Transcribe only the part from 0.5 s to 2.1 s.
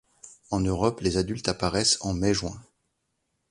Europe les adultes apparaissent